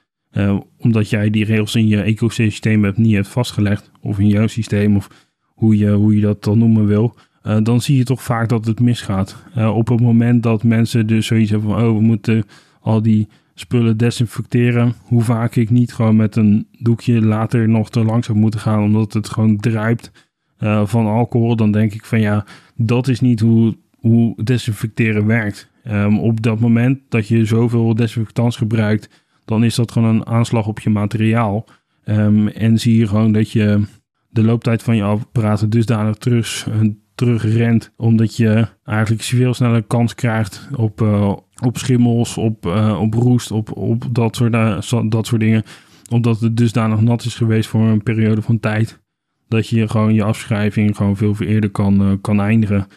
[0.78, 3.92] omdat jij die regels in je ecosysteem hebt, niet hebt vastgelegd.
[4.02, 7.16] Of in jouw systeem, of hoe je, hoe je dat dan noemen wil.
[7.48, 9.44] Uh, dan zie je toch vaak dat het misgaat.
[9.58, 12.44] Uh, op het moment dat mensen dus zoiets hebben van, oh, we moeten
[12.80, 14.94] al die spullen desinfecteren.
[15.04, 18.84] Hoe vaak ik niet gewoon met een doekje later nog te lang zou moeten gaan,
[18.84, 20.12] omdat het gewoon druipt
[20.60, 21.56] uh, van alcohol.
[21.56, 25.72] Dan denk ik van, ja, dat is niet hoe, hoe desinfecteren werkt.
[25.88, 30.68] Um, op dat moment dat je zoveel desinfectants gebruikt, dan is dat gewoon een aanslag
[30.68, 31.68] op je materiaal.
[32.06, 33.82] Um, en zie je gewoon dat je
[34.30, 36.68] de looptijd van je apparaten dusdanig terug,
[37.16, 37.94] terugrent.
[37.98, 43.52] Omdat je eigenlijk veel sneller kans krijgt op, uh, op schimmels, op, uh, op roest,
[43.52, 45.64] op, op dat, soort, uh, dat soort dingen.
[46.12, 49.04] Omdat het dusdanig nat is geweest voor een periode van tijd.
[49.48, 52.88] Dat je gewoon je afschrijving gewoon veel eerder kan, kan eindigen.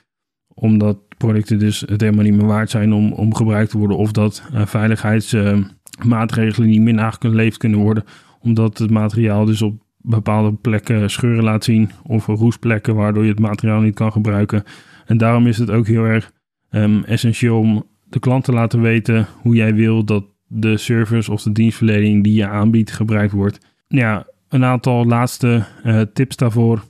[0.54, 3.96] Omdat producten dus het helemaal niet meer waard zijn om, om gebruikt te worden.
[3.96, 8.04] Of dat veiligheidsmaatregelen niet meer nageleefd kunnen worden.
[8.40, 13.40] Omdat het materiaal dus op bepaalde plekken scheuren laat zien of roestplekken waardoor je het
[13.40, 14.62] materiaal niet kan gebruiken.
[15.06, 16.32] En daarom is het ook heel erg
[16.70, 21.42] um, essentieel om de klant te laten weten hoe jij wil dat de service of
[21.42, 23.58] de dienstverlening die je aanbiedt gebruikt wordt.
[23.88, 26.84] Ja, een aantal laatste uh, tips daarvoor.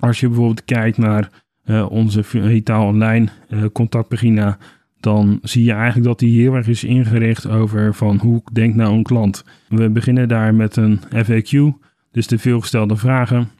[0.00, 1.30] Als je bijvoorbeeld kijkt naar
[1.64, 4.58] uh, onze Vitaal Online uh, contactpagina,
[5.00, 8.94] dan zie je eigenlijk dat die heel erg is ingericht over van hoe denkt nou
[8.94, 9.44] een klant.
[9.68, 11.84] We beginnen daar met een FAQ.
[12.16, 13.50] Dus de veelgestelde vragen.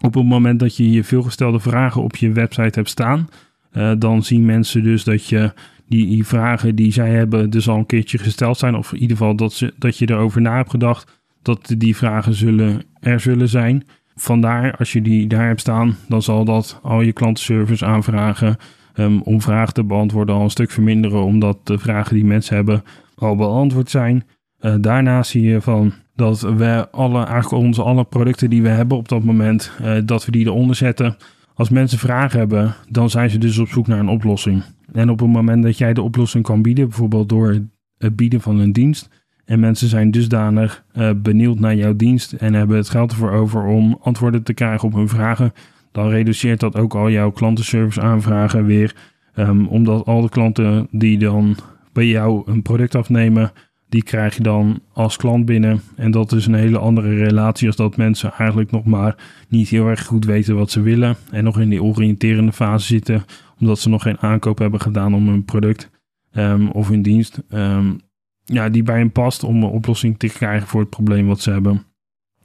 [0.00, 3.28] Op het moment dat je je veelgestelde vragen op je website hebt staan,
[3.72, 5.52] uh, dan zien mensen dus dat je
[5.88, 8.74] die, die, vragen die zij hebben dus al een keertje gesteld zijn.
[8.74, 12.34] Of in ieder geval dat, ze, dat je erover na hebt gedacht dat die vragen
[12.34, 13.86] zullen, er zullen zijn.
[14.14, 18.56] Vandaar, als je die daar hebt staan, dan zal dat al je klantenservice aanvragen
[18.96, 22.82] um, om vragen te beantwoorden al een stuk verminderen, omdat de vragen die mensen hebben
[23.14, 24.24] al beantwoord zijn.
[24.60, 28.96] Uh, daarna zie je van dat we alle, eigenlijk onze alle producten die we hebben
[28.96, 31.16] op dat moment, uh, dat we die eronder zetten.
[31.54, 34.62] Als mensen vragen hebben, dan zijn ze dus op zoek naar een oplossing.
[34.92, 37.58] En op het moment dat jij de oplossing kan bieden, bijvoorbeeld door
[37.98, 39.08] het bieden van een dienst,
[39.44, 43.64] en mensen zijn dusdanig uh, benieuwd naar jouw dienst en hebben het geld ervoor over
[43.64, 45.52] om antwoorden te krijgen op hun vragen,
[45.92, 48.94] dan reduceert dat ook al jouw klantenservice aanvragen weer.
[49.36, 51.56] Um, omdat al de klanten die dan
[51.92, 53.52] bij jou een product afnemen,
[53.90, 55.80] die krijg je dan als klant binnen.
[55.96, 59.16] En dat is een hele andere relatie als dat mensen eigenlijk nog maar
[59.48, 61.16] niet heel erg goed weten wat ze willen.
[61.30, 63.24] En nog in die oriënterende fase zitten,
[63.60, 65.90] omdat ze nog geen aankoop hebben gedaan om een product
[66.32, 67.42] um, of hun dienst.
[67.48, 68.00] Um,
[68.44, 71.50] ja, die bij hen past om een oplossing te krijgen voor het probleem wat ze
[71.50, 71.84] hebben.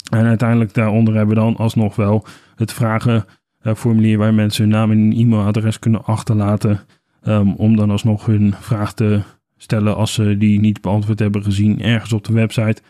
[0.09, 5.11] En uiteindelijk daaronder hebben we dan alsnog wel het vragenformulier waar mensen hun naam en
[5.11, 6.79] e-mailadres kunnen achterlaten.
[7.27, 9.21] Um, om dan alsnog hun vraag te
[9.65, 12.81] stellen als ze die niet beantwoord hebben gezien ergens op de website.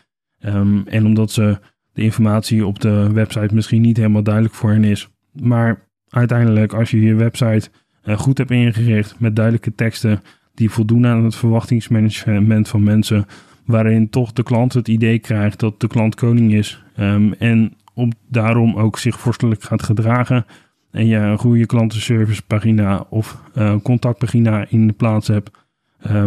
[0.44, 1.58] Um, en omdat ze
[1.92, 5.08] de informatie op de website misschien niet helemaal duidelijk voor hen is.
[5.32, 7.68] Maar uiteindelijk, als je je website
[8.04, 10.20] uh, goed hebt ingericht met duidelijke teksten
[10.54, 13.26] die voldoen aan het verwachtingsmanagement van mensen,
[13.64, 18.12] waarin toch de klant het idee krijgt dat de klant koning is um, en op,
[18.28, 20.46] daarom ook zich vorstelijk gaat gedragen.
[20.90, 25.65] En je een goede klantenservicepagina of uh, contactpagina in de plaats hebt, Ehm,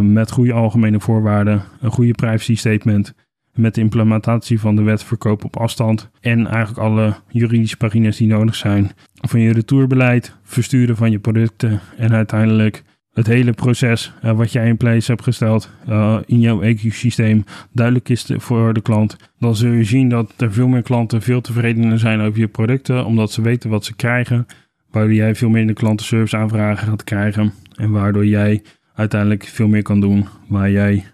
[0.01, 3.13] met goede algemene voorwaarden, een goede privacy statement,
[3.59, 8.27] met de implementatie van de wet verkoop op afstand en eigenlijk alle juridische pagina's die
[8.27, 14.31] nodig zijn van je retourbeleid, versturen van je producten en uiteindelijk het hele proces uh,
[14.31, 19.15] wat jij in place hebt gesteld uh, in jouw ecosysteem duidelijk is voor de klant,
[19.39, 23.05] dan zul je zien dat er veel meer klanten veel tevredener zijn over je producten,
[23.05, 24.45] omdat ze weten wat ze krijgen,
[24.91, 28.61] waardoor jij veel minder klantenservice aanvragen gaat krijgen en waardoor jij
[28.99, 31.05] uiteindelijk veel meer kan doen waar jij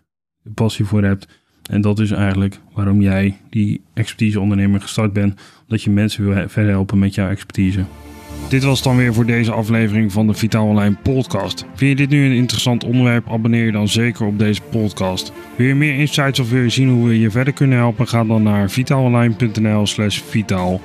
[0.53, 1.27] passie voor hebt.
[1.69, 6.47] En dat is eigenlijk waarom jij die expertise ondernemer gestart bent, omdat je mensen wil
[6.47, 7.83] verder helpen met jouw expertise.
[8.49, 11.65] Dit was dan weer voor deze aflevering van de Vitaal Online podcast.
[11.75, 13.29] Vind je dit nu een interessant onderwerp?
[13.29, 15.31] Abonneer je dan zeker op deze podcast.
[15.55, 18.07] Wil je meer insights of wil je zien hoe we je verder kunnen helpen?
[18.07, 20.81] Ga dan naar vitaalonline.nl slash vitaal.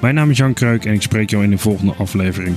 [0.00, 2.56] Mijn naam is Jan Kreuk en ik spreek jou in de volgende aflevering.